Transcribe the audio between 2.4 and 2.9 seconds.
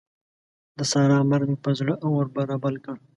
رابل